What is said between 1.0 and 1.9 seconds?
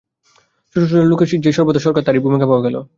লোকের যে সর্বদা